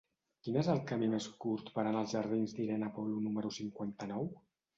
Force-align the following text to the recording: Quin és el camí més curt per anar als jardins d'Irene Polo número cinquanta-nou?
Quin 0.45 0.55
és 0.61 0.69
el 0.73 0.79
camí 0.91 1.09
més 1.11 1.27
curt 1.45 1.69
per 1.75 1.83
anar 1.83 1.99
als 2.01 2.15
jardins 2.15 2.57
d'Irene 2.61 2.91
Polo 2.97 3.21
número 3.27 3.53
cinquanta-nou? 3.61 4.29